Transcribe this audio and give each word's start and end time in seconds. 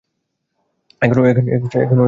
এখনো 1.01 1.21
বিশ্বাস 1.55 1.83
করো? 1.89 1.99